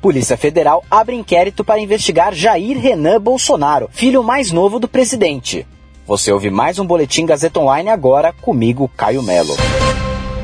Polícia 0.00 0.36
Federal 0.36 0.84
abre 0.90 1.16
inquérito 1.16 1.64
para 1.64 1.80
investigar 1.80 2.32
Jair 2.32 2.78
Renan 2.78 3.20
Bolsonaro, 3.20 3.88
filho 3.92 4.22
mais 4.22 4.52
novo 4.52 4.78
do 4.78 4.86
presidente. 4.86 5.66
Você 6.06 6.32
ouve 6.32 6.50
mais 6.50 6.78
um 6.78 6.86
Boletim 6.86 7.26
Gazeta 7.26 7.60
Online 7.60 7.90
agora, 7.90 8.32
comigo, 8.32 8.90
Caio 8.96 9.22
Melo. 9.22 9.54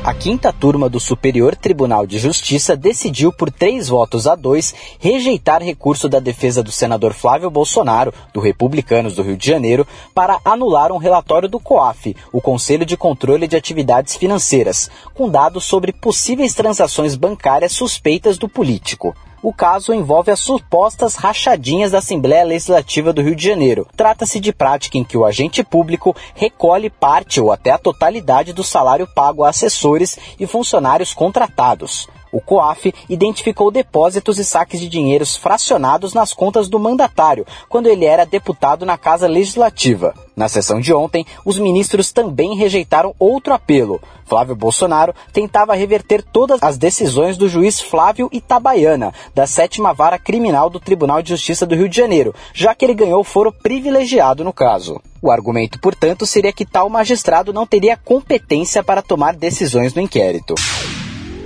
A 0.03 0.13
quinta 0.13 0.53
turma 0.53 0.87
do 0.87 0.99
Superior 0.99 1.55
Tribunal 1.55 2.05
de 2.05 2.19
Justiça 2.19 2.77
decidiu 2.77 3.33
por 3.33 3.49
três 3.49 3.87
votos 3.87 4.27
a 4.27 4.35
dois 4.35 4.75
rejeitar 4.99 5.63
recurso 5.63 6.07
da 6.07 6.19
defesa 6.19 6.61
do 6.61 6.71
senador 6.71 7.11
Flávio 7.11 7.49
Bolsonaro, 7.49 8.13
do 8.31 8.39
Republicanos 8.39 9.15
do 9.15 9.23
Rio 9.23 9.35
de 9.35 9.47
Janeiro, 9.47 9.87
para 10.13 10.39
anular 10.45 10.91
um 10.91 10.97
relatório 10.97 11.49
do 11.49 11.59
COAF, 11.59 12.15
o 12.31 12.39
Conselho 12.39 12.85
de 12.85 12.95
Controle 12.95 13.47
de 13.47 13.55
Atividades 13.55 14.15
Financeiras, 14.15 14.91
com 15.15 15.27
dados 15.27 15.65
sobre 15.65 15.91
possíveis 15.91 16.53
transações 16.53 17.15
bancárias 17.15 17.71
suspeitas 17.71 18.37
do 18.37 18.47
político. 18.47 19.15
O 19.45 19.53
caso 19.53 19.93
envolve 19.93 20.31
as 20.31 20.39
supostas 20.39 21.13
rachadinhas 21.13 21.91
da 21.91 21.99
Assembleia 21.99 22.43
Legislativa 22.43 23.13
do 23.13 23.21
Rio 23.21 23.35
de 23.35 23.47
Janeiro. 23.47 23.87
Trata-se 23.95 24.39
de 24.39 24.51
prática 24.51 24.97
em 24.97 25.03
que 25.03 25.15
o 25.15 25.23
agente 25.23 25.63
público 25.63 26.15
recolhe 26.33 26.89
parte 26.89 27.39
ou 27.39 27.51
até 27.51 27.69
a 27.69 27.77
totalidade 27.77 28.53
do 28.53 28.63
salário 28.63 29.07
pago 29.13 29.43
a 29.43 29.49
assessores 29.49 30.17
e 30.39 30.47
funcionários 30.47 31.13
contratados. 31.13 32.07
O 32.35 32.41
COAF 32.41 32.93
identificou 33.07 33.71
depósitos 33.71 34.37
e 34.37 34.43
saques 34.43 34.81
de 34.81 34.89
dinheiros 34.89 35.37
fracionados 35.37 36.13
nas 36.13 36.33
contas 36.33 36.67
do 36.67 36.77
mandatário, 36.77 37.47
quando 37.69 37.87
ele 37.87 38.03
era 38.03 38.25
deputado 38.25 38.85
na 38.85 38.97
Casa 38.97 39.25
Legislativa. 39.25 40.13
Na 40.35 40.49
sessão 40.49 40.81
de 40.81 40.93
ontem, 40.93 41.25
os 41.45 41.57
ministros 41.57 42.11
também 42.11 42.57
rejeitaram 42.57 43.15
outro 43.17 43.53
apelo. 43.53 44.01
Flávio 44.25 44.53
Bolsonaro 44.53 45.15
tentava 45.31 45.75
reverter 45.75 46.21
todas 46.21 46.61
as 46.61 46.77
decisões 46.77 47.37
do 47.37 47.47
juiz 47.47 47.79
Flávio 47.79 48.27
Itabaiana, 48.33 49.13
da 49.33 49.47
sétima 49.47 49.93
vara 49.93 50.19
criminal 50.19 50.69
do 50.69 50.77
Tribunal 50.77 51.21
de 51.21 51.29
Justiça 51.29 51.65
do 51.65 51.73
Rio 51.73 51.87
de 51.87 51.95
Janeiro, 51.95 52.35
já 52.53 52.75
que 52.75 52.83
ele 52.83 52.93
ganhou 52.93 53.23
foro 53.23 53.49
privilegiado 53.49 54.43
no 54.43 54.51
caso. 54.51 55.01
O 55.21 55.31
argumento, 55.31 55.79
portanto, 55.79 56.25
seria 56.25 56.51
que 56.51 56.65
tal 56.65 56.89
magistrado 56.89 57.53
não 57.53 57.65
teria 57.65 57.95
competência 57.95 58.83
para 58.83 59.01
tomar 59.01 59.37
decisões 59.37 59.93
no 59.93 60.01
inquérito. 60.01 60.53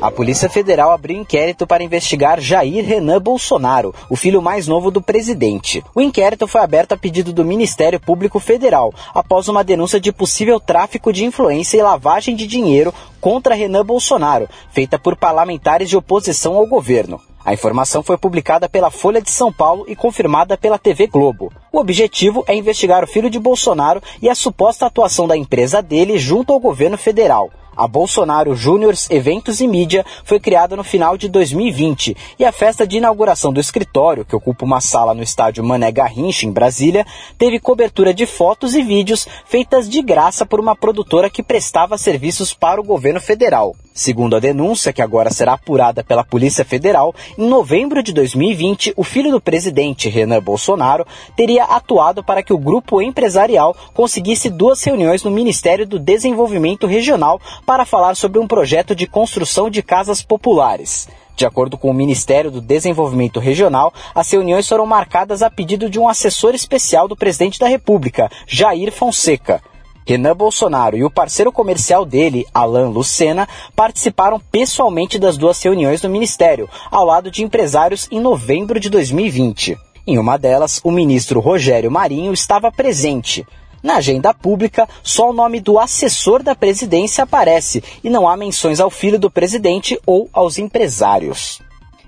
A 0.02 0.10
Polícia 0.10 0.50
Federal 0.50 0.92
abriu 0.92 1.18
inquérito 1.18 1.68
para 1.68 1.84
investigar 1.84 2.40
Jair 2.40 2.86
Renan 2.86 3.20
Bolsonaro, 3.22 3.94
o 4.10 4.16
filho 4.16 4.42
mais 4.42 4.66
novo 4.66 4.90
do 4.90 5.02
presidente. 5.02 5.84
O 5.94 6.00
inquérito 6.00 6.48
foi 6.48 6.62
aberto 6.62 6.94
a 6.94 6.98
pedido 6.98 7.34
do 7.34 7.44
Ministério 7.44 8.00
Público 8.00 8.40
Federal, 8.40 8.94
após 9.14 9.50
uma 9.50 9.62
denúncia 9.62 10.00
de 10.00 10.14
possível 10.14 10.58
tráfico 10.58 11.12
de 11.12 11.26
influência 11.26 11.78
e 11.78 11.84
lavagem 11.84 12.34
de 12.34 12.48
dinheiro 12.48 12.94
contra 13.20 13.54
Renan 13.54 13.86
Bolsonaro, 13.86 14.48
feita 14.72 14.98
por 14.98 15.18
parlamentares 15.18 15.90
de 15.90 15.98
oposição 15.98 16.56
ao 16.56 16.66
governo. 16.66 17.20
A 17.44 17.54
informação 17.54 18.02
foi 18.02 18.18
publicada 18.18 18.70
pela 18.70 18.90
Folha 18.90 19.22
de 19.22 19.32
São 19.32 19.52
Paulo 19.52 19.84
e 19.88 19.96
confirmada 19.96 20.58
pela 20.58 20.78
TV 20.78 21.08
Globo. 21.08 21.52
O 21.80 21.82
objetivo 21.82 22.44
é 22.46 22.54
investigar 22.54 23.06
o 23.06 23.08
filho 23.08 23.30
de 23.30 23.40
Bolsonaro 23.40 24.04
e 24.22 24.28
a 24.28 24.36
suposta 24.36 24.86
atuação 24.86 25.26
da 25.26 25.38
empresa 25.38 25.82
dele 25.82 26.18
junto 26.18 26.52
ao 26.52 26.60
governo 26.60 26.98
federal. 26.98 27.50
A 27.74 27.88
Bolsonaro 27.88 28.54
Júniors 28.54 29.10
Eventos 29.10 29.62
e 29.62 29.68
Mídia 29.68 30.06
foi 30.26 30.42
criada 30.42 30.76
no 30.76 30.84
final 30.84 31.18
de 31.18 31.30
2020 31.30 32.18
e 32.38 32.44
a 32.44 32.52
festa 32.52 32.86
de 32.86 32.98
inauguração 32.98 33.54
do 33.54 33.62
escritório, 33.62 34.26
que 34.26 34.36
ocupa 34.36 34.66
uma 34.66 34.82
sala 34.82 35.14
no 35.14 35.24
estádio 35.24 35.64
Mané 35.64 35.90
Garrincha, 35.90 36.46
em 36.46 36.52
Brasília, 36.52 37.06
teve 37.38 37.58
cobertura 37.58 38.14
de 38.14 38.26
fotos 38.26 38.76
e 38.76 38.84
vídeos 38.84 39.26
feitas 39.46 39.88
de 39.88 40.02
graça 40.02 40.46
por 40.46 40.60
uma 40.60 40.76
produtora 40.76 41.30
que 41.30 41.42
prestava 41.42 41.98
serviços 41.98 42.54
para 42.54 42.82
o 42.82 42.84
governo 42.84 43.22
federal. 43.22 43.74
Segundo 43.94 44.36
a 44.36 44.40
denúncia, 44.40 44.94
que 44.94 45.02
agora 45.02 45.30
será 45.30 45.54
apurada 45.54 46.04
pela 46.04 46.24
Polícia 46.24 46.64
Federal, 46.64 47.14
em 47.38 47.48
novembro 47.48 48.02
de 48.02 48.14
2020, 48.14 48.94
o 48.96 49.04
filho 49.04 49.32
do 49.32 49.42
presidente, 49.42 50.08
Renan 50.08 50.42
Bolsonaro, 50.42 51.06
teria 51.36 51.66
atuado 51.70 52.24
para 52.24 52.42
que 52.42 52.52
o 52.52 52.58
grupo 52.58 53.02
empresarial 53.02 53.76
conseguisse 53.94 54.50
duas 54.50 54.84
reuniões 54.84 55.24
no 55.24 55.32
Ministério 55.32 55.88
do 55.88 56.00
Desenvolvimento 56.00 56.88
Regional 56.88 57.40
para 57.66 57.86
falar 57.86 58.16
sobre 58.16 58.40
um 58.40 58.48
projeto 58.48 58.96
de 58.96 59.08
construção 59.08 59.70
de 59.70 59.84
casas 59.84 60.22
populares. 60.22 61.08
De 61.36 61.46
acordo 61.46 61.78
com 61.78 61.90
o 61.90 61.94
Ministério 61.94 62.52
do 62.52 62.60
Desenvolvimento 62.60 63.40
Regional, 63.40 63.94
as 64.14 64.30
reuniões 64.30 64.68
foram 64.68 64.86
marcadas 64.86 65.42
a 65.42 65.50
pedido 65.50 65.90
de 65.90 65.98
um 65.98 66.10
assessor 66.10 66.54
especial 66.54 67.08
do 67.08 67.16
presidente 67.16 67.58
da 67.58 67.68
República, 67.68 68.30
Jair 68.46 68.92
Fonseca. 68.92 69.62
Renan 70.06 70.36
Bolsonaro 70.36 70.98
e 70.98 71.04
o 71.04 71.10
parceiro 71.10 71.52
comercial 71.52 72.04
dele, 72.04 72.46
Alan 72.54 72.90
Lucena, 72.90 73.48
participaram 73.76 74.40
pessoalmente 74.52 75.20
das 75.20 75.38
duas 75.38 75.64
reuniões 75.64 76.02
do 76.02 76.10
Ministério, 76.10 76.68
ao 76.90 77.06
lado 77.06 77.30
de 77.30 77.44
empresários 77.44 78.08
em 78.12 78.20
novembro 78.20 78.80
de 78.80 78.90
2020. 78.90 79.78
Em 80.10 80.18
uma 80.18 80.38
delas, 80.38 80.82
o 80.84 80.90
ministro 80.90 81.40
Rogério 81.40 81.92
Marinho 81.92 82.34
estava 82.34 82.72
presente. 82.72 83.46
Na 83.84 83.98
agenda 83.98 84.34
pública, 84.34 84.90
só 85.04 85.30
o 85.30 85.34
nome 85.34 85.60
do 85.60 85.78
assessor 85.78 86.42
da 86.42 86.56
presidência 86.56 87.26
aparece 87.26 87.84
e 88.04 88.10
não 88.10 88.28
há 88.28 88.36
menções 88.36 88.80
ao 88.80 88.90
filho 88.90 89.20
do 89.20 89.30
presidente 89.30 90.02
ou 90.08 90.28
aos 90.34 90.58
empresários. 90.58 91.62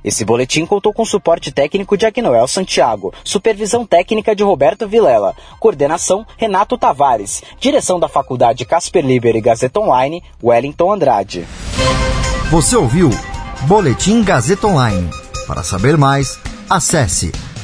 Esse 0.03 0.25
boletim 0.25 0.65
contou 0.65 0.91
com 0.91 1.05
suporte 1.05 1.51
técnico 1.51 1.95
de 1.95 2.07
Agnoel 2.07 2.47
Santiago, 2.47 3.13
supervisão 3.23 3.85
técnica 3.85 4.35
de 4.35 4.41
Roberto 4.41 4.87
Vilela, 4.87 5.35
coordenação 5.59 6.25
Renato 6.37 6.79
Tavares, 6.79 7.43
direção 7.59 7.99
da 7.99 8.09
Faculdade 8.09 8.65
Casper 8.65 9.05
Liber 9.05 9.35
e 9.35 9.41
Gazeta 9.41 9.79
Online, 9.79 10.23
Wellington 10.43 10.91
Andrade. 10.91 11.45
Você 12.49 12.75
ouviu 12.75 13.11
Boletim 13.67 14.23
Gazeta 14.23 14.65
Online. 14.65 15.07
Para 15.45 15.61
saber 15.61 15.97
mais, 15.97 16.39
acesse 16.67 17.31